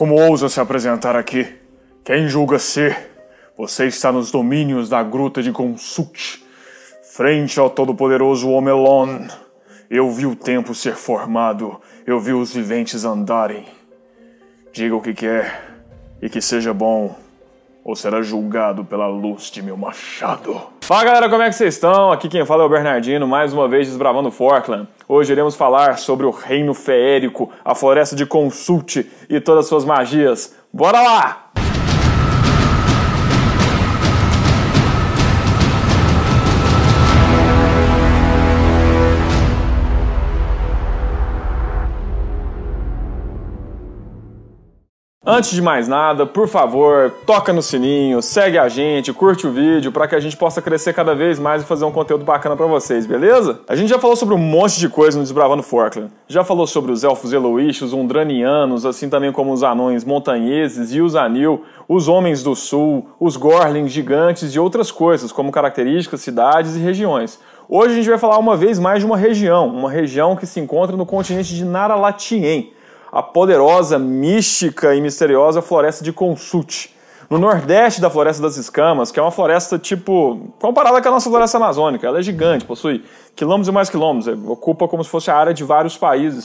Como 0.00 0.14
ousa 0.14 0.48
se 0.48 0.58
apresentar 0.58 1.14
aqui? 1.14 1.46
Quem 2.02 2.26
julga 2.26 2.58
ser? 2.58 3.10
Você 3.54 3.84
está 3.84 4.10
nos 4.10 4.30
domínios 4.30 4.88
da 4.88 5.02
gruta 5.02 5.42
de 5.42 5.52
Consult, 5.52 6.42
frente 7.02 7.60
ao 7.60 7.68
todo-poderoso 7.68 8.48
Omelon. 8.48 9.28
Eu 9.90 10.10
vi 10.10 10.24
o 10.24 10.34
tempo 10.34 10.74
ser 10.74 10.94
formado, 10.94 11.78
eu 12.06 12.18
vi 12.18 12.32
os 12.32 12.54
viventes 12.54 13.04
andarem. 13.04 13.66
Diga 14.72 14.96
o 14.96 15.02
que 15.02 15.12
quer, 15.12 15.82
e 16.22 16.30
que 16.30 16.40
seja 16.40 16.72
bom, 16.72 17.14
ou 17.84 17.94
será 17.94 18.22
julgado 18.22 18.82
pela 18.86 19.06
luz 19.06 19.50
de 19.50 19.60
meu 19.60 19.76
machado. 19.76 20.62
Fala 20.90 21.04
galera, 21.04 21.30
como 21.30 21.40
é 21.40 21.48
que 21.48 21.54
vocês 21.54 21.74
estão? 21.74 22.10
Aqui 22.10 22.28
quem 22.28 22.44
fala 22.44 22.64
é 22.64 22.66
o 22.66 22.68
Bernardino, 22.68 23.24
mais 23.24 23.52
uma 23.52 23.68
vez 23.68 23.86
desbravando 23.86 24.28
Forkland. 24.28 24.88
Hoje 25.06 25.30
iremos 25.30 25.54
falar 25.54 25.96
sobre 25.98 26.26
o 26.26 26.30
reino 26.30 26.74
feérico, 26.74 27.48
a 27.64 27.76
floresta 27.76 28.16
de 28.16 28.26
Consult 28.26 29.06
e 29.28 29.40
todas 29.40 29.66
as 29.66 29.68
suas 29.68 29.84
magias. 29.84 30.52
Bora 30.72 31.00
lá! 31.00 31.49
Antes 45.32 45.52
de 45.52 45.62
mais 45.62 45.86
nada, 45.86 46.26
por 46.26 46.48
favor, 46.48 47.14
toca 47.24 47.52
no 47.52 47.62
sininho, 47.62 48.20
segue 48.20 48.58
a 48.58 48.68
gente, 48.68 49.12
curte 49.12 49.46
o 49.46 49.52
vídeo 49.52 49.92
para 49.92 50.08
que 50.08 50.16
a 50.16 50.18
gente 50.18 50.36
possa 50.36 50.60
crescer 50.60 50.92
cada 50.92 51.14
vez 51.14 51.38
mais 51.38 51.62
e 51.62 51.64
fazer 51.64 51.84
um 51.84 51.92
conteúdo 51.92 52.24
bacana 52.24 52.56
para 52.56 52.66
vocês, 52.66 53.06
beleza? 53.06 53.60
A 53.68 53.76
gente 53.76 53.90
já 53.90 53.98
falou 54.00 54.16
sobre 54.16 54.34
um 54.34 54.38
monte 54.38 54.80
de 54.80 54.88
coisa 54.88 55.16
no 55.16 55.22
Desbravando 55.22 55.62
Forkland. 55.62 56.10
Já 56.26 56.42
falou 56.42 56.66
sobre 56.66 56.90
os 56.90 57.04
elfos 57.04 57.32
eloístos, 57.32 57.92
os 57.92 57.92
undranianos, 57.92 58.84
assim 58.84 59.08
também 59.08 59.30
como 59.30 59.52
os 59.52 59.62
anões 59.62 60.04
montanheses 60.04 60.92
e 60.92 61.00
os 61.00 61.14
anil, 61.14 61.62
os 61.86 62.08
homens 62.08 62.42
do 62.42 62.56
sul, 62.56 63.06
os 63.20 63.36
gorlings 63.36 63.92
gigantes 63.92 64.52
e 64.52 64.58
outras 64.58 64.90
coisas, 64.90 65.30
como 65.30 65.52
características, 65.52 66.22
cidades 66.22 66.74
e 66.74 66.80
regiões. 66.80 67.38
Hoje 67.68 67.92
a 67.92 67.96
gente 67.98 68.08
vai 68.08 68.18
falar 68.18 68.36
uma 68.38 68.56
vez 68.56 68.80
mais 68.80 68.98
de 68.98 69.06
uma 69.06 69.16
região, 69.16 69.68
uma 69.68 69.92
região 69.92 70.34
que 70.34 70.44
se 70.44 70.58
encontra 70.58 70.96
no 70.96 71.06
continente 71.06 71.54
de 71.54 71.64
Naralatien 71.64 72.72
a 73.12 73.22
poderosa, 73.22 73.98
mística 73.98 74.94
e 74.94 75.00
misteriosa 75.00 75.60
floresta 75.60 76.04
de 76.04 76.12
Consult. 76.12 76.90
No 77.28 77.38
nordeste 77.38 78.00
da 78.00 78.10
Floresta 78.10 78.42
das 78.42 78.56
Escamas, 78.56 79.12
que 79.12 79.18
é 79.18 79.22
uma 79.22 79.30
floresta 79.30 79.78
tipo. 79.78 80.52
comparada 80.58 81.00
com 81.00 81.08
a 81.08 81.12
nossa 81.12 81.30
floresta 81.30 81.58
amazônica, 81.58 82.04
ela 82.04 82.18
é 82.18 82.22
gigante, 82.22 82.64
possui 82.64 83.04
quilômetros 83.36 83.68
e 83.68 83.72
mais 83.72 83.88
quilômetros, 83.88 84.26
é, 84.26 84.50
ocupa 84.50 84.88
como 84.88 85.04
se 85.04 85.10
fosse 85.10 85.30
a 85.30 85.36
área 85.36 85.54
de 85.54 85.62
vários 85.62 85.96
países. 85.96 86.44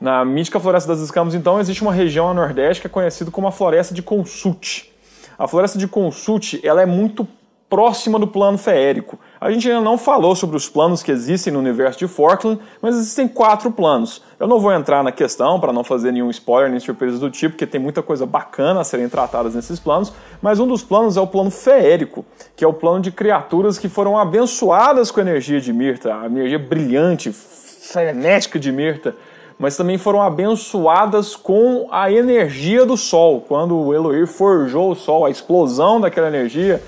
Na 0.00 0.24
mítica 0.24 0.58
Floresta 0.58 0.92
das 0.92 1.00
Escamas, 1.00 1.34
então, 1.34 1.60
existe 1.60 1.80
uma 1.82 1.92
região 1.92 2.28
a 2.28 2.34
nordeste 2.34 2.80
que 2.80 2.86
é 2.88 2.90
conhecida 2.90 3.30
como 3.30 3.46
a 3.46 3.52
Floresta 3.52 3.94
de 3.94 4.02
Consult. 4.02 4.90
A 5.38 5.46
Floresta 5.46 5.78
de 5.78 5.86
Consult 5.86 6.60
ela 6.64 6.82
é 6.82 6.86
muito 6.86 7.26
próxima 7.70 8.18
do 8.18 8.26
plano 8.26 8.58
feérico. 8.58 9.18
A 9.44 9.50
gente 9.50 9.68
ainda 9.68 9.82
não 9.82 9.98
falou 9.98 10.34
sobre 10.34 10.56
os 10.56 10.70
planos 10.70 11.02
que 11.02 11.12
existem 11.12 11.52
no 11.52 11.58
universo 11.58 11.98
de 11.98 12.08
Forkland, 12.08 12.58
mas 12.80 12.96
existem 12.96 13.28
quatro 13.28 13.70
planos. 13.70 14.22
Eu 14.40 14.46
não 14.46 14.58
vou 14.58 14.72
entrar 14.72 15.04
na 15.04 15.12
questão 15.12 15.60
para 15.60 15.70
não 15.70 15.84
fazer 15.84 16.12
nenhum 16.12 16.30
spoiler 16.30 16.70
nem 16.70 16.80
surpresas 16.80 17.20
do 17.20 17.30
tipo, 17.30 17.50
porque 17.52 17.66
tem 17.66 17.78
muita 17.78 18.00
coisa 18.00 18.24
bacana 18.24 18.80
a 18.80 18.84
serem 18.84 19.06
tratadas 19.06 19.54
nesses 19.54 19.78
planos, 19.78 20.14
mas 20.40 20.58
um 20.60 20.66
dos 20.66 20.82
planos 20.82 21.18
é 21.18 21.20
o 21.20 21.26
plano 21.26 21.50
feérico, 21.50 22.24
que 22.56 22.64
é 22.64 22.66
o 22.66 22.72
plano 22.72 23.00
de 23.00 23.12
criaturas 23.12 23.76
que 23.76 23.86
foram 23.86 24.18
abençoadas 24.18 25.10
com 25.10 25.20
a 25.20 25.22
energia 25.22 25.60
de 25.60 25.74
Mirta, 25.74 26.22
a 26.22 26.24
energia 26.24 26.58
brilhante, 26.58 27.30
frenética 27.30 28.58
de 28.58 28.72
Mirta, 28.72 29.14
mas 29.58 29.76
também 29.76 29.98
foram 29.98 30.22
abençoadas 30.22 31.36
com 31.36 31.86
a 31.90 32.10
energia 32.10 32.86
do 32.86 32.96
Sol. 32.96 33.42
Quando 33.46 33.76
o 33.76 33.92
Elohir 33.92 34.26
forjou 34.26 34.92
o 34.92 34.94
Sol, 34.94 35.26
a 35.26 35.30
explosão 35.30 36.00
daquela 36.00 36.28
energia 36.28 36.82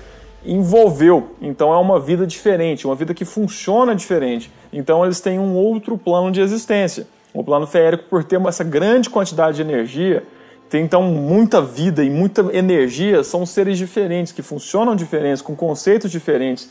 envolveu. 0.47 1.31
Então 1.41 1.73
é 1.73 1.77
uma 1.77 1.99
vida 1.99 2.25
diferente, 2.25 2.87
uma 2.87 2.95
vida 2.95 3.13
que 3.13 3.25
funciona 3.25 3.93
diferente. 3.93 4.51
Então 4.71 5.03
eles 5.03 5.19
têm 5.19 5.37
um 5.37 5.55
outro 5.55 5.97
plano 5.97 6.31
de 6.31 6.41
existência. 6.41 7.07
O 7.33 7.43
plano 7.43 7.67
feérico, 7.67 8.05
por 8.09 8.23
ter 8.23 8.41
essa 8.47 8.63
grande 8.63 9.09
quantidade 9.09 9.57
de 9.57 9.61
energia, 9.61 10.23
tem 10.69 10.83
então 10.83 11.03
muita 11.03 11.61
vida 11.61 12.03
e 12.03 12.09
muita 12.09 12.41
energia, 12.53 13.23
são 13.23 13.45
seres 13.45 13.77
diferentes, 13.77 14.33
que 14.33 14.41
funcionam 14.41 14.95
diferentes, 14.95 15.41
com 15.41 15.55
conceitos 15.55 16.11
diferentes 16.11 16.69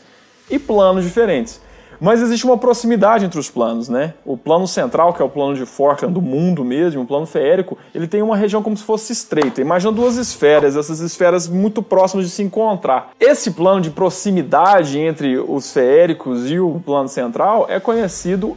e 0.49 0.59
planos 0.59 1.03
diferentes. 1.03 1.61
Mas 1.99 2.21
existe 2.21 2.45
uma 2.45 2.57
proximidade 2.57 3.25
entre 3.25 3.39
os 3.39 3.49
planos, 3.49 3.89
né? 3.89 4.13
O 4.23 4.37
plano 4.37 4.67
central, 4.67 5.13
que 5.13 5.21
é 5.21 5.25
o 5.25 5.29
plano 5.29 5.55
de 5.55 5.65
Forkland 5.65 6.13
do 6.13 6.21
mundo 6.21 6.63
mesmo, 6.63 7.01
o 7.01 7.05
plano 7.05 7.25
feérico, 7.25 7.77
ele 7.93 8.07
tem 8.07 8.21
uma 8.21 8.37
região 8.37 8.61
como 8.61 8.77
se 8.77 8.83
fosse 8.83 9.11
estreita. 9.11 9.61
Imagina 9.61 9.91
duas 9.91 10.15
esferas, 10.15 10.75
essas 10.75 10.99
esferas 10.99 11.47
muito 11.47 11.81
próximas 11.81 12.25
de 12.25 12.31
se 12.31 12.43
encontrar. 12.43 13.11
Esse 13.19 13.51
plano 13.51 13.81
de 13.81 13.89
proximidade 13.89 14.99
entre 14.99 15.37
os 15.37 15.71
feéricos 15.71 16.49
e 16.51 16.59
o 16.59 16.79
plano 16.85 17.07
central 17.07 17.65
é 17.67 17.79
conhecido 17.79 18.55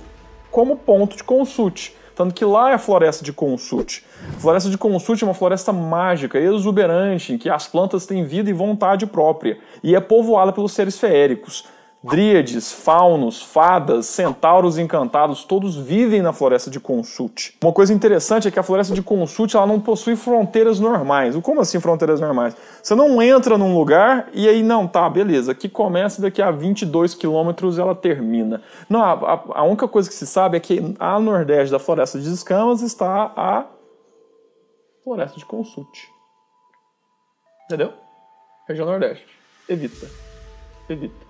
como 0.50 0.76
ponto 0.76 1.16
de 1.16 1.24
consulte. 1.24 1.96
Tanto 2.14 2.34
que 2.34 2.44
lá 2.44 2.70
é 2.70 2.74
a 2.74 2.78
floresta 2.78 3.24
de 3.24 3.32
consulte. 3.32 4.04
Floresta 4.38 4.68
de 4.68 4.76
consulte 4.76 5.24
é 5.24 5.26
uma 5.26 5.32
floresta 5.32 5.72
mágica, 5.72 6.38
exuberante, 6.38 7.32
em 7.32 7.38
que 7.38 7.48
as 7.48 7.66
plantas 7.66 8.04
têm 8.04 8.24
vida 8.24 8.50
e 8.50 8.52
vontade 8.52 9.06
própria, 9.06 9.58
e 9.82 9.96
é 9.96 10.00
povoada 10.00 10.52
pelos 10.52 10.72
seres 10.72 10.98
feéricos. 10.98 11.64
Dríades, 12.02 12.72
faunos, 12.72 13.42
fadas, 13.42 14.06
centauros 14.06 14.78
encantados, 14.78 15.44
todos 15.44 15.76
vivem 15.76 16.22
na 16.22 16.32
floresta 16.32 16.70
de 16.70 16.80
Consult. 16.80 17.52
Uma 17.62 17.74
coisa 17.74 17.92
interessante 17.92 18.48
é 18.48 18.50
que 18.50 18.58
a 18.58 18.62
floresta 18.62 18.94
de 18.94 19.02
Consult 19.02 19.54
ela 19.54 19.66
não 19.66 19.78
possui 19.78 20.16
fronteiras 20.16 20.80
normais. 20.80 21.36
Como 21.42 21.60
assim 21.60 21.78
fronteiras 21.78 22.18
normais? 22.18 22.56
Você 22.82 22.94
não 22.94 23.20
entra 23.20 23.58
num 23.58 23.76
lugar 23.76 24.30
e 24.32 24.48
aí, 24.48 24.62
não, 24.62 24.88
tá, 24.88 25.10
beleza, 25.10 25.52
aqui 25.52 25.68
começa 25.68 26.22
daqui 26.22 26.40
a 26.40 26.50
22 26.50 27.14
quilômetros 27.14 27.78
ela 27.78 27.94
termina. 27.94 28.62
Não, 28.88 29.02
a, 29.02 29.44
a, 29.56 29.62
única 29.64 29.86
coisa 29.86 30.08
que 30.08 30.14
se 30.14 30.26
sabe 30.26 30.56
é 30.56 30.60
que 30.60 30.96
a 30.98 31.20
nordeste 31.20 31.70
da 31.70 31.78
floresta 31.78 32.18
de 32.18 32.32
Escamas 32.32 32.80
está 32.80 33.30
a 33.36 33.66
floresta 35.04 35.38
de 35.38 35.44
Consult. 35.44 36.08
Entendeu? 37.66 37.92
Região 38.66 38.86
nordeste. 38.86 39.26
Evita. 39.68 40.06
Evita. 40.88 41.29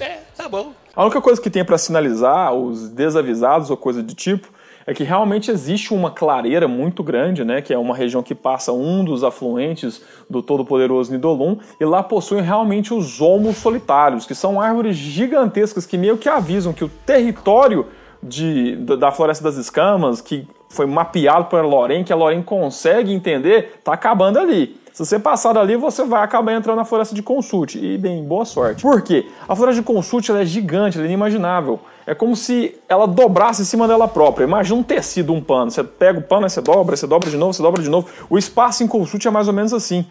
É, 0.00 0.18
tá 0.36 0.48
bom. 0.48 0.72
A 0.94 1.02
única 1.02 1.20
coisa 1.20 1.40
que 1.40 1.50
tem 1.50 1.64
para 1.64 1.78
sinalizar 1.78 2.52
os 2.54 2.88
desavisados 2.88 3.70
ou 3.70 3.76
coisa 3.76 4.02
de 4.02 4.14
tipo 4.14 4.48
é 4.86 4.92
que 4.92 5.04
realmente 5.04 5.50
existe 5.50 5.94
uma 5.94 6.10
clareira 6.10 6.66
muito 6.66 7.02
grande, 7.02 7.44
né, 7.44 7.62
que 7.62 7.72
é 7.72 7.78
uma 7.78 7.94
região 7.94 8.22
que 8.22 8.34
passa 8.34 8.72
um 8.72 9.04
dos 9.04 9.22
afluentes 9.22 10.02
do 10.28 10.42
todo-poderoso 10.42 11.12
Nidolum, 11.12 11.58
e 11.78 11.84
lá 11.84 12.02
possuem 12.02 12.42
realmente 12.42 12.92
os 12.92 13.20
olmos 13.20 13.58
solitários, 13.58 14.26
que 14.26 14.34
são 14.34 14.60
árvores 14.60 14.96
gigantescas 14.96 15.86
que 15.86 15.96
meio 15.96 16.18
que 16.18 16.28
avisam 16.28 16.72
que 16.72 16.84
o 16.84 16.88
território 16.88 17.86
de, 18.22 18.76
da 18.76 19.10
Floresta 19.12 19.44
das 19.44 19.56
Escamas, 19.56 20.20
que 20.20 20.46
foi 20.68 20.86
mapeado 20.86 21.46
por 21.46 21.64
Loren, 21.64 22.02
que 22.02 22.12
a 22.12 22.16
Loren 22.16 22.42
consegue 22.42 23.12
entender, 23.12 23.74
está 23.78 23.92
acabando 23.92 24.38
ali. 24.38 24.80
Se 24.92 25.06
você 25.06 25.18
passar 25.18 25.54
dali, 25.54 25.74
você 25.74 26.04
vai 26.04 26.22
acabar 26.22 26.52
entrando 26.52 26.76
na 26.76 26.84
floresta 26.84 27.14
de 27.14 27.22
consulte. 27.22 27.78
E, 27.82 27.96
bem, 27.96 28.22
boa 28.22 28.44
sorte. 28.44 28.82
Por 28.82 29.00
quê? 29.00 29.26
A 29.48 29.56
floresta 29.56 29.80
de 29.80 29.86
consulte 29.86 30.30
é 30.30 30.44
gigante, 30.44 30.98
ela 30.98 31.06
é 31.06 31.08
inimaginável. 31.08 31.80
É 32.06 32.14
como 32.14 32.36
se 32.36 32.76
ela 32.86 33.06
dobrasse 33.06 33.62
em 33.62 33.64
cima 33.64 33.88
dela 33.88 34.06
própria. 34.06 34.44
Imagina 34.44 34.78
um 34.78 34.82
tecido, 34.82 35.32
um 35.32 35.40
pano. 35.40 35.70
Você 35.70 35.82
pega 35.82 36.18
o 36.18 36.22
pano, 36.22 36.48
você 36.48 36.60
dobra, 36.60 36.94
você 36.94 37.06
dobra 37.06 37.30
de 37.30 37.38
novo, 37.38 37.54
você 37.54 37.62
dobra 37.62 37.82
de 37.82 37.88
novo. 37.88 38.06
O 38.28 38.36
espaço 38.36 38.84
em 38.84 38.86
consulte 38.86 39.26
é 39.26 39.30
mais 39.30 39.48
ou 39.48 39.54
menos 39.54 39.72
assim. 39.72 40.04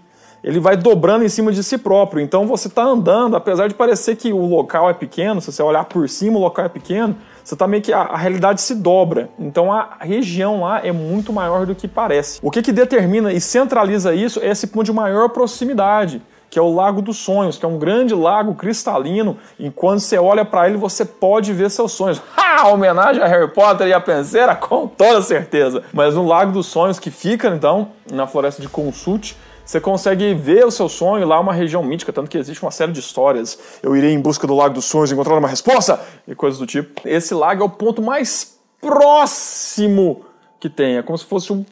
Ele 0.44 0.60
vai 0.60 0.76
dobrando 0.76 1.24
em 1.24 1.30
cima 1.30 1.52
de 1.52 1.64
si 1.64 1.78
próprio. 1.78 2.24
Então 2.24 2.48
você 2.48 2.68
está 2.68 2.82
andando, 2.82 3.36
apesar 3.36 3.68
de 3.68 3.76
parecer 3.76 4.16
que 4.16 4.34
o 4.34 4.48
local 4.48 4.90
é 4.90 4.94
pequeno, 4.94 5.40
se 5.42 5.52
você 5.52 5.62
olhar 5.62 5.86
por 5.86 6.10
cima 6.10 6.40
o 6.40 6.42
local 6.42 6.66
é 6.66 6.70
pequeno, 6.70 7.16
você 7.44 7.56
tá 7.56 7.68
meio 7.68 7.82
que 7.82 7.94
a, 7.94 8.02
a, 8.02 8.18
realidade 8.18 8.62
se 8.62 8.76
dobra. 8.76 9.30
Então 9.40 9.72
a 9.72 9.98
região 10.00 10.62
lá 10.62 10.86
é 10.86 10.92
muito 10.92 11.34
maior 11.34 11.66
do 11.66 11.76
que 11.76 11.88
parece. 11.88 12.40
O 12.42 12.52
que, 12.52 12.62
que 12.62 12.72
determina 12.72 13.32
e 13.32 13.42
centraliza 13.42 14.14
isso 14.14 14.40
é 14.40 14.50
esse 14.50 14.68
ponto 14.68 14.86
de 14.86 14.94
maior 14.94 15.30
proximidade, 15.30 16.22
que 16.52 16.60
é 16.60 16.62
o 16.62 16.72
Lago 16.72 17.02
dos 17.02 17.18
Sonhos, 17.18 17.58
que 17.58 17.66
é 17.66 17.68
um 17.68 17.80
grande 17.80 18.14
lago 18.14 18.54
cristalino, 18.54 19.38
e 19.58 19.72
quando 19.72 20.02
você 20.02 20.18
olha 20.18 20.44
para 20.44 20.68
ele 20.68 20.78
você 20.78 21.06
pode 21.06 21.54
ver 21.54 21.72
seus 21.72 21.94
sonhos. 21.94 22.22
Ha! 22.36 22.68
Homenagem 22.68 23.24
a 23.24 23.28
Harry 23.28 23.48
Potter 23.48 23.88
e 23.88 23.94
a 23.94 24.00
Penseira, 24.00 24.54
com 24.54 24.86
toda 24.86 25.22
certeza. 25.22 25.82
Mas 25.94 26.14
no 26.14 26.28
Lago 26.28 26.52
dos 26.52 26.68
Sonhos 26.68 27.00
que 27.00 27.10
fica 27.10 27.48
então 27.48 27.90
na 28.12 28.28
floresta 28.28 28.62
de 28.62 28.68
Consult, 28.68 29.36
você 29.66 29.80
consegue 29.80 30.34
ver 30.34 30.66
o 30.66 30.70
seu 30.70 30.90
sonho 30.90 31.26
lá, 31.26 31.40
uma 31.40 31.54
região 31.54 31.82
mítica, 31.82 32.12
tanto 32.12 32.30
que 32.30 32.38
existe 32.38 32.62
uma 32.62 32.72
série 32.72 32.92
de 32.92 33.00
histórias. 33.00 33.58
Eu 33.82 33.96
irei 33.96 34.12
em 34.12 34.20
busca 34.20 34.46
do 34.46 34.54
Lago 34.54 34.74
dos 34.74 34.86
Sonhos 34.86 35.12
encontrar 35.12 35.38
uma 35.38 35.48
resposta 35.48 36.00
e 36.28 36.36
coisas 36.36 36.60
do 36.60 36.68
tipo. 36.68 37.02
Esse 37.08 37.34
lago 37.34 37.64
é 37.64 37.66
o 37.66 37.70
ponto 37.70 38.02
mais 38.02 38.60
próximo 38.82 40.26
que 40.60 40.70
tem. 40.70 40.98
É 40.98 41.02
como 41.02 41.18
se 41.18 41.26
fosse 41.26 41.54
um, 41.54 41.66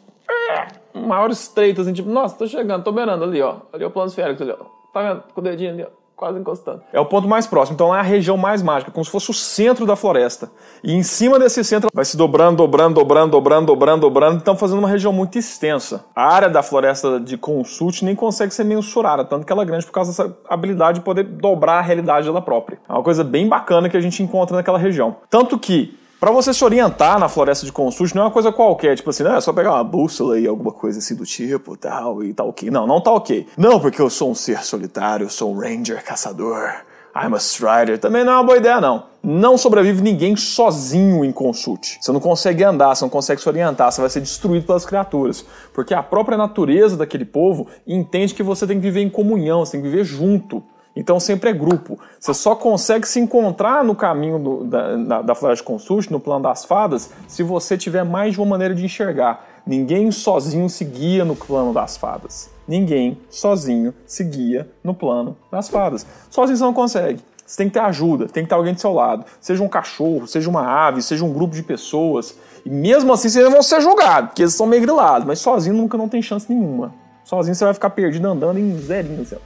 um 0.94 1.07
maior 1.07 1.30
estreito, 1.30 1.81
assim, 1.81 1.94
tipo, 1.94 2.09
nossa, 2.09 2.38
tô 2.38 2.47
chegando, 2.47 2.83
tô 2.83 2.91
beirando 2.91 3.24
ali, 3.24 3.41
ó. 3.41 3.57
Ali 3.71 3.83
é 3.83 3.88
o 3.88 3.91
plano 3.91 4.09
esférico 4.09 4.44
ali, 4.44 4.51
ó. 4.51 4.65
Tá 4.94 5.01
vendo? 5.01 5.24
Com 5.33 5.41
o 5.41 5.44
dedinho 5.44 5.71
ali, 5.71 5.83
ó. 5.83 5.88
quase 6.15 6.38
encostando. 6.38 6.81
É 6.91 7.00
o 7.00 7.06
ponto 7.06 7.27
mais 7.27 7.47
próximo, 7.47 7.75
então 7.75 7.95
é 7.95 8.00
a 8.00 8.01
região 8.03 8.36
mais 8.36 8.62
mágica, 8.62 8.91
como 8.91 9.06
se 9.06 9.09
fosse 9.09 9.31
o 9.31 9.33
centro 9.33 9.86
da 9.86 9.95
floresta. 9.95 10.51
E 10.83 10.94
em 10.94 11.01
cima 11.03 11.39
desse 11.39 11.63
centro 11.63 11.89
vai 11.94 12.03
se 12.03 12.18
dobrando, 12.18 12.57
dobrando, 12.57 12.95
dobrando, 12.95 13.31
dobrando, 13.31 13.65
dobrando, 13.68 14.01
dobrando, 14.01 14.36
então 14.38 14.57
fazendo 14.57 14.80
uma 14.80 14.88
região 14.89 15.13
muito 15.13 15.38
extensa. 15.38 16.06
A 16.13 16.33
área 16.33 16.50
da 16.50 16.62
floresta 16.62 17.19
de 17.19 17.38
Consult 17.38 18.01
nem 18.01 18.15
consegue 18.15 18.53
ser 18.53 18.65
mensurada, 18.65 19.24
tanto 19.24 19.45
que 19.45 19.53
ela 19.53 19.62
é 19.62 19.65
grande 19.65 19.86
por 19.86 19.94
causa 19.94 20.12
dessa 20.12 20.38
habilidade 20.50 21.00
de 21.00 21.06
poder 21.06 21.24
dobrar 21.24 21.80
a 21.80 21.81
realidade 21.81 22.25
dela 22.25 22.41
própria. 22.41 22.80
É 22.89 22.91
uma 22.91 23.03
coisa 23.03 23.24
bem 23.24 23.47
bacana 23.47 23.88
que 23.88 23.95
a 23.95 24.01
gente 24.01 24.21
encontra 24.21 24.57
naquela 24.57 24.77
região. 24.77 25.18
Tanto 25.30 25.57
que 25.57 25.97
para 26.19 26.31
você 26.31 26.54
se 26.54 26.63
orientar 26.63 27.18
na 27.18 27.30
floresta 27.30 27.66
de 27.66 27.71
Consult 27.71 28.13
não 28.13 28.24
é 28.24 28.25
uma 28.25 28.31
coisa 28.31 28.51
qualquer, 28.51 28.95
tipo 28.95 29.10
assim, 29.10 29.24
não 29.24 29.36
é 29.36 29.42
só 29.42 29.54
pegar 29.54 29.74
uma 29.74 29.83
bússola 29.83 30.39
e 30.39 30.45
alguma 30.45 30.71
coisa 30.71 31.00
assim 31.00 31.16
do 31.16 31.25
tipo, 31.25 31.77
tal, 31.77 32.24
e 32.24 32.33
tá 32.33 32.44
ok. 32.44 32.69
Não, 32.69 32.86
não 32.86 33.00
tá 33.00 33.12
ok. 33.12 33.48
Não, 33.57 33.80
porque 33.80 34.01
eu 34.01 34.10
sou 34.10 34.31
um 34.31 34.36
ser 34.36 34.63
solitário, 34.63 35.25
eu 35.25 35.30
sou 35.30 35.54
um 35.54 35.60
ranger 35.60 36.04
caçador. 36.04 36.71
I'm 37.16 37.33
a 37.33 37.38
strider. 37.38 38.00
Também 38.00 38.24
não 38.24 38.33
é 38.33 38.36
uma 38.36 38.44
boa 38.44 38.57
ideia, 38.57 38.80
não. 38.80 39.04
Não 39.21 39.57
sobrevive 39.57 40.01
ninguém 40.01 40.36
sozinho 40.36 41.25
em 41.25 41.31
Consult. 41.31 41.98
Você 42.00 42.12
não 42.12 42.19
consegue 42.19 42.63
andar, 42.63 42.95
você 42.95 43.04
não 43.04 43.10
consegue 43.10 43.42
se 43.42 43.50
orientar, 43.50 43.92
você 43.92 44.00
vai 44.00 44.10
ser 44.10 44.22
destruído 44.22 44.65
pelas 44.65 44.86
criaturas. 44.86 45.45
Porque 45.74 45.94
a 45.94 46.04
própria 46.04 46.38
natureza 46.38 46.95
daquele 46.95 47.25
povo 47.25 47.68
entende 47.86 48.33
que 48.33 48.44
você 48.44 48.68
tem 48.68 48.77
que 48.77 48.83
viver 48.83 49.01
em 49.01 49.10
comunhão, 49.10 49.65
você 49.65 49.74
tem 49.74 49.81
que 49.81 49.89
viver 49.89 50.04
junto. 50.04 50.63
Então 51.00 51.18
sempre 51.18 51.50
é 51.50 51.54
grupo. 51.54 51.98
Você 52.19 52.34
só 52.34 52.54
consegue 52.54 53.07
se 53.07 53.22
encontrar 53.22 53.86
no 53.86 53.96
caminho 53.96 54.38
do, 54.38 54.63
da, 54.66 54.98
da, 54.98 55.22
da 55.22 55.36
Floresta 55.36 55.63
no 56.12 56.19
plano 56.19 56.44
das 56.44 56.66
fadas, 56.66 57.10
se 57.25 57.42
você 57.42 57.78
tiver 57.78 58.04
mais 58.04 58.34
de 58.34 58.40
uma 58.42 58.48
maneira 58.48 58.75
de 58.75 58.84
enxergar. 58.84 59.48
Ninguém 59.66 60.12
sozinho 60.12 60.68
se 60.69 60.84
guia 60.84 61.24
no 61.24 61.38
plano 61.38 61.74
das 61.74 61.96
fadas. 61.96 62.50
Ninguém 62.68 63.18
sozinho 63.30 63.94
se 64.06 64.25
guia 64.25 64.69
no 64.84 64.94
plano 64.94 65.38
das 65.50 65.69
fadas. 65.69 66.06
Sozinho 66.30 66.57
você 66.57 66.63
não 66.66 66.74
consegue. 66.74 67.22
Você 67.46 67.56
tem 67.56 67.68
que 67.68 67.75
ter 67.75 67.80
ajuda, 67.80 68.28
tem 68.28 68.44
que 68.44 68.50
ter 68.50 68.56
alguém 68.56 68.74
do 68.74 68.81
seu 68.81 68.92
lado. 68.92 69.24
Seja 69.40 69.63
um 69.63 69.69
cachorro, 69.69 70.28
seja 70.28 70.50
uma 70.50 70.68
ave, 70.68 71.01
seja 71.01 71.24
um 71.24 71.31
grupo 71.31 71.56
de 71.56 71.63
pessoas. 71.63 72.36
E 72.66 72.69
mesmo 72.69 73.13
assim 73.13 73.30
vocês 73.30 73.50
vão 73.50 73.63
ser 73.63 73.80
julgados, 73.80 74.31
porque 74.31 74.42
eles 74.42 74.54
são 74.54 74.68
meio 74.68 74.81
grilados. 74.81 75.25
Mas 75.25 75.40
sozinho 75.40 75.78
nunca 75.78 75.98
não 75.98 76.10
tem 76.10 76.22
chance 76.22 76.54
nenhuma. 76.54 76.94
Sozinho 77.24 77.56
você 77.56 77.63
vai 77.63 77.74
ficar 77.74 77.90
perdido 77.92 78.28
andando 78.28 78.60
em 78.60 78.78
zerinho. 78.80 79.22
Assim, 79.22 79.38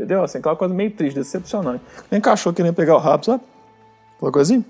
Entendeu? 0.00 0.24
Assim, 0.24 0.38
aquela 0.38 0.56
coisa 0.56 0.72
meio 0.72 0.90
triste, 0.90 1.16
decepcionante. 1.16 1.84
Nem 2.10 2.22
cachorro 2.22 2.56
querendo 2.56 2.74
pegar 2.74 2.94
o 2.94 2.98
rabo, 2.98 3.26
sabe? 3.26 3.42
Aquela 4.16 4.32
coisinha. 4.32 4.64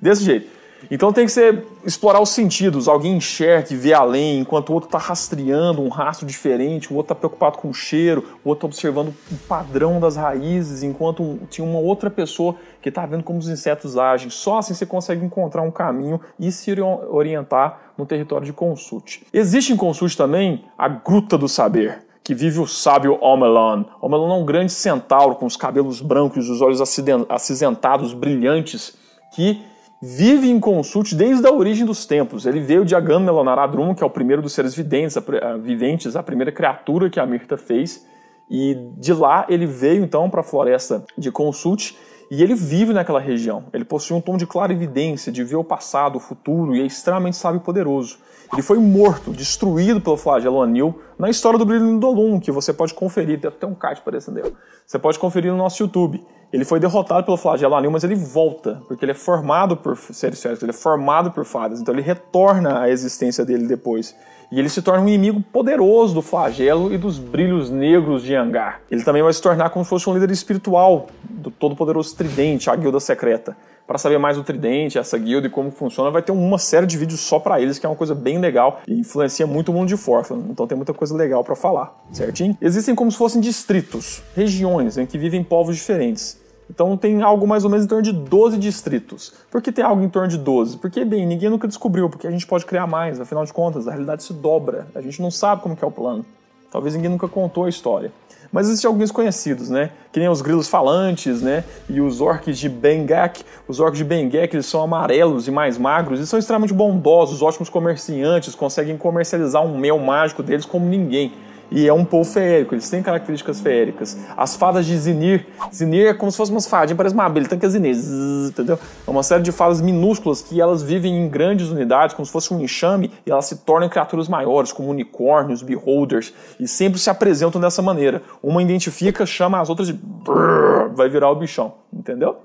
Desse 0.00 0.24
jeito. 0.24 0.48
Então 0.90 1.12
tem 1.12 1.24
que 1.24 1.30
ser 1.30 1.64
explorar 1.84 2.20
os 2.20 2.30
sentidos. 2.30 2.88
Alguém 2.88 3.16
enxerga 3.16 3.72
e 3.72 3.76
vê 3.76 3.92
além, 3.92 4.40
enquanto 4.40 4.70
o 4.70 4.72
outro 4.72 4.88
está 4.88 4.98
rastreando 4.98 5.80
um 5.80 5.88
rastro 5.88 6.26
diferente, 6.26 6.92
o 6.92 6.96
outro 6.96 7.12
está 7.12 7.14
preocupado 7.14 7.58
com 7.58 7.68
o 7.68 7.72
cheiro, 7.72 8.24
o 8.44 8.48
outro 8.48 8.66
está 8.66 8.76
observando 8.76 9.14
o 9.30 9.36
padrão 9.46 10.00
das 10.00 10.16
raízes, 10.16 10.82
enquanto 10.82 11.38
tinha 11.48 11.64
uma 11.64 11.78
outra 11.78 12.10
pessoa 12.10 12.56
que 12.80 12.88
está 12.88 13.06
vendo 13.06 13.22
como 13.22 13.38
os 13.38 13.48
insetos 13.48 13.96
agem. 13.96 14.30
Só 14.30 14.58
assim 14.58 14.74
você 14.74 14.84
consegue 14.84 15.24
encontrar 15.24 15.62
um 15.62 15.70
caminho 15.70 16.20
e 16.40 16.50
se 16.50 16.74
orientar 16.80 17.92
no 17.96 18.04
território 18.04 18.44
de 18.44 18.52
consulte. 18.52 19.24
Existe 19.32 19.72
em 19.72 19.76
consulte 19.76 20.16
também 20.16 20.64
a 20.76 20.88
Gruta 20.88 21.38
do 21.38 21.48
Saber 21.48 22.02
que 22.24 22.34
vive 22.34 22.60
o 22.60 22.66
sábio 22.66 23.18
Omelon. 23.20 23.84
Omelon 24.00 24.30
é 24.30 24.34
um 24.34 24.44
grande 24.44 24.72
centauro 24.72 25.34
com 25.34 25.46
os 25.46 25.56
cabelos 25.56 26.00
brancos 26.00 26.46
e 26.46 26.50
os 26.50 26.60
olhos 26.60 26.80
acinzentados, 27.28 28.14
brilhantes, 28.14 28.96
que 29.34 29.62
vive 30.00 30.50
em 30.50 30.58
consulte 30.58 31.14
desde 31.14 31.46
a 31.46 31.52
origem 31.52 31.86
dos 31.86 32.06
tempos. 32.06 32.44
Ele 32.44 32.60
veio 32.60 32.84
de 32.84 32.94
Agan 32.94 33.20
Melonaradrum, 33.20 33.94
que 33.94 34.02
é 34.02 34.06
o 34.06 34.10
primeiro 34.10 34.42
dos 34.42 34.52
seres 34.52 34.74
viventes, 34.74 35.16
a, 35.16 35.56
viventes, 35.56 36.16
a 36.16 36.22
primeira 36.22 36.50
criatura 36.50 37.08
que 37.08 37.20
a 37.20 37.26
Mirta 37.26 37.56
fez, 37.56 38.06
e 38.50 38.74
de 38.96 39.12
lá 39.12 39.46
ele 39.48 39.66
veio 39.66 40.04
então 40.04 40.28
para 40.28 40.40
a 40.40 40.44
floresta 40.44 41.04
de 41.16 41.30
consulte 41.30 41.96
e 42.34 42.42
ele 42.42 42.54
vive 42.54 42.94
naquela 42.94 43.20
região. 43.20 43.64
Ele 43.74 43.84
possui 43.84 44.16
um 44.16 44.20
tom 44.22 44.38
de 44.38 44.46
clara 44.46 44.72
evidência, 44.72 45.30
de 45.30 45.44
ver 45.44 45.56
o 45.56 45.62
passado, 45.62 46.16
o 46.16 46.18
futuro, 46.18 46.74
e 46.74 46.80
é 46.80 46.86
extremamente 46.86 47.36
sábio 47.36 47.58
e 47.58 47.62
poderoso. 47.62 48.16
Ele 48.50 48.62
foi 48.62 48.78
morto, 48.78 49.32
destruído 49.32 50.00
pelo 50.00 50.16
flagelo 50.16 50.62
Anil 50.62 50.98
na 51.18 51.28
história 51.28 51.58
do 51.58 51.66
Brilho 51.66 51.98
Dolum, 51.98 52.40
que 52.40 52.50
você 52.50 52.72
pode 52.72 52.94
conferir, 52.94 53.38
tem 53.38 53.48
até 53.48 53.66
um 53.66 53.74
card 53.74 54.00
parecendo 54.00 54.40
dele. 54.40 54.56
Você 54.86 54.98
pode 54.98 55.18
conferir 55.18 55.52
no 55.52 55.58
nosso 55.58 55.82
YouTube. 55.82 56.24
Ele 56.50 56.64
foi 56.64 56.80
derrotado 56.80 57.22
pelo 57.22 57.36
flagelo 57.36 57.74
Anil, 57.74 57.90
mas 57.90 58.02
ele 58.02 58.14
volta, 58.14 58.80
porque 58.88 59.04
ele 59.04 59.12
é 59.12 59.14
formado 59.14 59.76
por 59.76 59.94
seres 59.94 60.40
féricos, 60.40 60.62
ele 60.62 60.72
é 60.72 60.74
formado 60.74 61.32
por 61.32 61.44
fadas, 61.44 61.82
então 61.82 61.94
ele 61.94 62.00
retorna 62.00 62.80
à 62.80 62.88
existência 62.88 63.44
dele 63.44 63.66
depois. 63.66 64.16
E 64.52 64.58
ele 64.58 64.68
se 64.68 64.82
torna 64.82 65.02
um 65.02 65.08
inimigo 65.08 65.40
poderoso 65.40 66.12
do 66.12 66.20
flagelo 66.20 66.92
e 66.92 66.98
dos 66.98 67.18
brilhos 67.18 67.70
negros 67.70 68.22
de 68.22 68.34
Angar. 68.34 68.82
Ele 68.90 69.02
também 69.02 69.22
vai 69.22 69.32
se 69.32 69.40
tornar 69.40 69.70
como 69.70 69.82
se 69.82 69.88
fosse 69.88 70.10
um 70.10 70.12
líder 70.12 70.30
espiritual 70.30 71.06
do 71.24 71.50
todo-poderoso 71.50 72.14
Tridente, 72.14 72.68
a 72.68 72.76
guilda 72.76 73.00
secreta. 73.00 73.56
Para 73.86 73.96
saber 73.96 74.18
mais 74.18 74.36
do 74.36 74.44
Tridente, 74.44 74.98
essa 74.98 75.16
guilda 75.16 75.46
e 75.46 75.50
como 75.50 75.70
funciona, 75.70 76.10
vai 76.10 76.20
ter 76.20 76.32
uma 76.32 76.58
série 76.58 76.84
de 76.86 76.98
vídeos 76.98 77.20
só 77.20 77.38
para 77.38 77.62
eles, 77.62 77.78
que 77.78 77.86
é 77.86 77.88
uma 77.88 77.96
coisa 77.96 78.14
bem 78.14 78.38
legal 78.38 78.82
e 78.86 78.92
influencia 78.92 79.46
muito 79.46 79.70
o 79.70 79.74
mundo 79.74 79.88
de 79.88 79.96
Forfland. 79.96 80.44
Então 80.50 80.66
tem 80.66 80.76
muita 80.76 80.92
coisa 80.92 81.16
legal 81.16 81.42
para 81.42 81.56
falar, 81.56 82.04
certinho? 82.12 82.54
Existem 82.60 82.94
como 82.94 83.10
se 83.10 83.16
fossem 83.16 83.40
distritos, 83.40 84.22
regiões 84.36 84.98
em 84.98 85.06
que 85.06 85.16
vivem 85.16 85.42
povos 85.42 85.76
diferentes. 85.76 86.41
Então 86.72 86.96
tem 86.96 87.20
algo 87.20 87.46
mais 87.46 87.64
ou 87.64 87.70
menos 87.70 87.84
em 87.84 87.88
torno 87.88 88.02
de 88.02 88.12
12 88.12 88.56
distritos. 88.56 89.34
Por 89.50 89.60
que 89.60 89.70
tem 89.70 89.84
algo 89.84 90.02
em 90.02 90.08
torno 90.08 90.28
de 90.28 90.38
12? 90.38 90.78
Porque, 90.78 91.04
bem, 91.04 91.26
ninguém 91.26 91.50
nunca 91.50 91.68
descobriu, 91.68 92.08
porque 92.08 92.26
a 92.26 92.30
gente 92.30 92.46
pode 92.46 92.64
criar 92.64 92.86
mais, 92.86 93.20
afinal 93.20 93.44
de 93.44 93.52
contas, 93.52 93.86
a 93.86 93.90
realidade 93.90 94.22
se 94.22 94.32
dobra. 94.32 94.86
A 94.94 95.02
gente 95.02 95.20
não 95.20 95.30
sabe 95.30 95.60
como 95.60 95.76
é 95.80 95.86
o 95.86 95.90
plano. 95.90 96.24
Talvez 96.70 96.94
ninguém 96.94 97.10
nunca 97.10 97.28
contou 97.28 97.64
a 97.64 97.68
história. 97.68 98.10
Mas 98.50 98.68
existem 98.68 98.88
alguns 98.88 99.10
conhecidos, 99.10 99.68
né? 99.68 99.90
Que 100.10 100.18
nem 100.18 100.30
os 100.30 100.40
grilos 100.40 100.66
falantes, 100.66 101.42
né? 101.42 101.62
E 101.90 102.00
os 102.00 102.22
orcs 102.22 102.58
de 102.58 102.70
Bengak. 102.70 103.44
Os 103.68 103.78
orcs 103.78 103.98
de 103.98 104.04
Bengak, 104.04 104.54
eles 104.54 104.64
são 104.64 104.82
amarelos 104.82 105.46
e 105.46 105.50
mais 105.50 105.76
magros 105.76 106.20
e 106.20 106.26
são 106.26 106.38
extremamente 106.38 106.72
bondosos, 106.72 107.42
ótimos 107.42 107.68
comerciantes, 107.68 108.54
conseguem 108.54 108.96
comercializar 108.96 109.62
um 109.62 109.76
mel 109.76 109.98
mágico 109.98 110.42
deles 110.42 110.64
como 110.64 110.86
ninguém 110.86 111.34
e 111.72 111.88
é 111.88 111.92
um 111.92 112.04
povo 112.04 112.30
feérico, 112.30 112.74
eles 112.74 112.88
têm 112.88 113.02
características 113.02 113.60
feéricas. 113.60 114.16
As 114.36 114.54
fadas 114.56 114.86
de 114.86 114.96
Zinir, 114.96 115.46
Zinir 115.72 116.08
é 116.08 116.14
como 116.14 116.30
se 116.30 116.36
fosse 116.36 116.50
umas 116.50 116.66
fadinhas, 116.66 116.96
parece 116.96 117.14
uma 117.14 117.24
abelha, 117.24 117.48
tanque 117.48 117.68
Zinir, 117.68 117.94
zzz, 117.94 118.50
entendeu? 118.50 118.78
É 119.06 119.10
uma 119.10 119.22
série 119.22 119.42
de 119.42 119.52
fadas 119.52 119.80
minúsculas 119.80 120.42
que 120.42 120.60
elas 120.60 120.82
vivem 120.82 121.16
em 121.16 121.28
grandes 121.28 121.68
unidades, 121.68 122.14
como 122.14 122.26
se 122.26 122.32
fosse 122.32 122.52
um 122.52 122.60
enxame, 122.60 123.10
e 123.26 123.30
elas 123.30 123.46
se 123.46 123.56
tornam 123.56 123.88
criaturas 123.88 124.28
maiores, 124.28 124.72
como 124.72 124.90
unicórnios, 124.90 125.62
beholders, 125.62 126.32
e 126.60 126.68
sempre 126.68 126.98
se 126.98 127.08
apresentam 127.10 127.60
dessa 127.60 127.80
maneira. 127.80 128.22
Uma 128.42 128.62
identifica, 128.62 129.24
chama 129.24 129.60
as 129.60 129.68
outras 129.68 129.88
de 129.88 129.94
brrr, 129.94 130.94
vai 130.94 131.08
virar 131.08 131.30
o 131.30 131.36
bichão, 131.36 131.74
entendeu? 131.92 132.36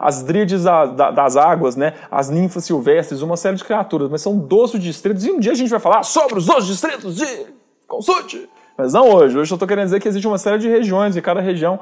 as 0.00 0.22
dríades 0.22 0.64
da, 0.64 0.86
da, 0.86 1.10
das 1.10 1.36
águas, 1.36 1.76
né? 1.76 1.92
as 2.10 2.30
ninfas 2.30 2.64
silvestres, 2.64 3.20
uma 3.20 3.36
série 3.36 3.58
de 3.58 3.64
criaturas, 3.64 4.08
mas 4.08 4.22
são 4.22 4.38
12 4.38 4.78
distritos, 4.78 5.22
e 5.26 5.30
um 5.30 5.38
dia 5.38 5.52
a 5.52 5.54
gente 5.54 5.68
vai 5.68 5.78
falar 5.78 6.02
sobre 6.02 6.38
os 6.38 6.46
12 6.46 6.66
distritos 6.66 7.16
de 7.16 7.26
Consulte! 7.92 8.48
Mas 8.76 8.92
não 8.92 9.10
hoje. 9.10 9.38
Hoje 9.38 9.52
eu 9.52 9.56
estou 9.56 9.68
querendo 9.68 9.86
dizer 9.86 10.00
que 10.00 10.08
existe 10.08 10.26
uma 10.26 10.38
série 10.38 10.58
de 10.58 10.68
regiões 10.68 11.16
e 11.16 11.22
cada 11.22 11.40
região 11.40 11.80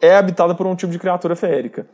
é 0.00 0.16
habitada 0.16 0.54
por 0.54 0.66
um 0.66 0.74
tipo 0.74 0.92
de 0.92 0.98
criatura 0.98 1.34
feérica. 1.34 1.86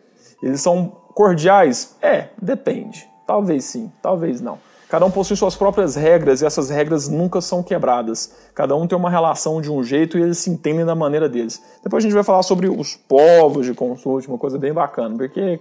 Eles 0.42 0.60
são 0.60 0.88
cordiais? 1.14 1.96
É, 2.02 2.28
depende. 2.40 3.08
Talvez 3.26 3.64
sim, 3.64 3.90
talvez 4.02 4.40
não. 4.40 4.58
Cada 4.88 5.06
um 5.06 5.10
possui 5.10 5.36
suas 5.36 5.56
próprias 5.56 5.96
regras 5.96 6.42
e 6.42 6.46
essas 6.46 6.68
regras 6.68 7.08
nunca 7.08 7.40
são 7.40 7.62
quebradas. 7.62 8.34
Cada 8.54 8.76
um 8.76 8.86
tem 8.86 8.96
uma 8.96 9.10
relação 9.10 9.60
de 9.60 9.70
um 9.70 9.82
jeito 9.82 10.18
e 10.18 10.22
eles 10.22 10.38
se 10.38 10.50
entendem 10.50 10.84
da 10.84 10.94
maneira 10.94 11.28
deles. 11.28 11.62
Depois 11.82 12.04
a 12.04 12.06
gente 12.06 12.14
vai 12.14 12.22
falar 12.22 12.42
sobre 12.42 12.68
os 12.68 12.94
povos 12.94 13.66
de 13.66 13.74
consulte, 13.74 14.28
uma 14.28 14.38
coisa 14.38 14.58
bem 14.58 14.72
bacana, 14.72 15.16
porque 15.16 15.58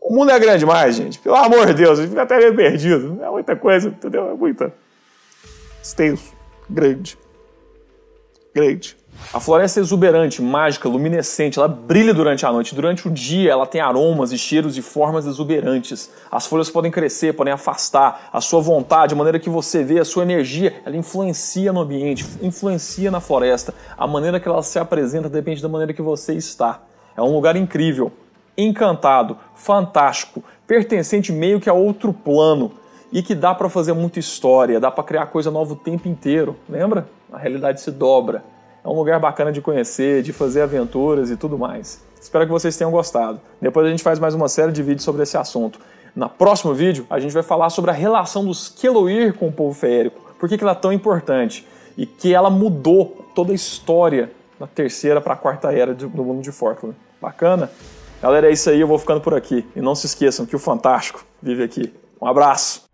o 0.00 0.14
mundo 0.14 0.30
é 0.30 0.38
grande 0.38 0.60
demais, 0.60 0.94
gente. 0.94 1.18
Pelo 1.18 1.36
amor 1.36 1.66
de 1.66 1.74
Deus, 1.74 1.98
a 1.98 2.02
gente 2.02 2.10
fica 2.10 2.22
até 2.22 2.38
meio 2.38 2.54
perdido. 2.54 3.18
É 3.22 3.30
muita 3.30 3.56
coisa, 3.56 3.88
entendeu? 3.88 4.30
É 4.30 4.34
muita. 4.34 4.72
Extenso 5.82 6.39
grande. 6.70 7.18
Grande. 8.54 8.96
A 9.32 9.38
floresta 9.38 9.78
é 9.78 9.82
exuberante, 9.82 10.42
mágica, 10.42 10.88
luminescente, 10.88 11.58
ela 11.58 11.68
brilha 11.68 12.12
durante 12.12 12.44
a 12.46 12.52
noite. 12.52 12.74
Durante 12.74 13.06
o 13.06 13.10
dia, 13.10 13.52
ela 13.52 13.66
tem 13.66 13.80
aromas 13.80 14.32
e 14.32 14.38
cheiros 14.38 14.76
e 14.76 14.82
formas 14.82 15.26
exuberantes. 15.26 16.10
As 16.30 16.46
folhas 16.46 16.70
podem 16.70 16.90
crescer, 16.90 17.34
podem 17.34 17.52
afastar. 17.52 18.28
A 18.32 18.40
sua 18.40 18.60
vontade, 18.60 19.14
a 19.14 19.16
maneira 19.16 19.38
que 19.38 19.48
você 19.48 19.84
vê, 19.84 20.00
a 20.00 20.04
sua 20.04 20.24
energia, 20.24 20.82
ela 20.84 20.96
influencia 20.96 21.72
no 21.72 21.80
ambiente, 21.80 22.26
influencia 22.42 23.10
na 23.10 23.20
floresta. 23.20 23.74
A 23.96 24.06
maneira 24.06 24.40
que 24.40 24.48
ela 24.48 24.62
se 24.62 24.78
apresenta 24.78 25.28
depende 25.28 25.62
da 25.62 25.68
maneira 25.68 25.92
que 25.92 26.02
você 26.02 26.34
está. 26.34 26.82
É 27.16 27.22
um 27.22 27.32
lugar 27.32 27.54
incrível, 27.54 28.10
encantado, 28.56 29.36
fantástico, 29.54 30.42
pertencente 30.66 31.30
meio 31.30 31.60
que 31.60 31.70
a 31.70 31.74
outro 31.74 32.12
plano 32.12 32.72
e 33.12 33.22
que 33.22 33.34
dá 33.34 33.54
para 33.54 33.68
fazer 33.68 33.92
muita 33.92 34.18
história, 34.18 34.78
dá 34.78 34.90
para 34.90 35.04
criar 35.04 35.26
coisa 35.26 35.50
nova 35.50 35.72
o 35.72 35.76
tempo 35.76 36.08
inteiro, 36.08 36.56
lembra? 36.68 37.08
A 37.32 37.38
realidade 37.38 37.80
se 37.80 37.90
dobra. 37.90 38.44
É 38.84 38.88
um 38.88 38.94
lugar 38.94 39.18
bacana 39.20 39.52
de 39.52 39.60
conhecer, 39.60 40.22
de 40.22 40.32
fazer 40.32 40.62
aventuras 40.62 41.30
e 41.30 41.36
tudo 41.36 41.58
mais. 41.58 42.02
Espero 42.20 42.46
que 42.46 42.52
vocês 42.52 42.76
tenham 42.76 42.90
gostado. 42.90 43.40
Depois 43.60 43.86
a 43.86 43.90
gente 43.90 44.02
faz 44.02 44.18
mais 44.18 44.34
uma 44.34 44.48
série 44.48 44.72
de 44.72 44.82
vídeos 44.82 45.04
sobre 45.04 45.22
esse 45.22 45.36
assunto. 45.36 45.78
Na 46.14 46.28
próximo 46.28 46.74
vídeo, 46.74 47.06
a 47.08 47.18
gente 47.18 47.32
vai 47.32 47.42
falar 47.42 47.70
sobre 47.70 47.90
a 47.90 47.94
relação 47.94 48.44
dos 48.44 48.68
Keloir 48.68 49.34
com 49.34 49.48
o 49.48 49.52
povo 49.52 49.74
feérico. 49.74 50.20
Por 50.38 50.48
que 50.48 50.62
ela 50.62 50.72
é 50.72 50.74
tão 50.74 50.92
importante? 50.92 51.66
E 51.96 52.06
que 52.06 52.34
ela 52.34 52.50
mudou 52.50 53.26
toda 53.34 53.52
a 53.52 53.54
história 53.54 54.30
na 54.58 54.66
terceira 54.66 55.20
para 55.20 55.34
a 55.34 55.36
quarta 55.36 55.72
era 55.72 55.94
do 55.94 56.24
mundo 56.24 56.42
de 56.42 56.52
Forkland. 56.52 56.96
Bacana? 57.20 57.70
Galera, 58.22 58.48
é 58.48 58.52
isso 58.52 58.68
aí, 58.68 58.80
eu 58.80 58.86
vou 58.86 58.98
ficando 58.98 59.20
por 59.20 59.34
aqui. 59.34 59.66
E 59.74 59.80
não 59.80 59.94
se 59.94 60.06
esqueçam 60.06 60.44
que 60.44 60.56
o 60.56 60.58
Fantástico 60.58 61.24
vive 61.42 61.62
aqui. 61.62 61.92
Um 62.20 62.26
abraço! 62.26 62.89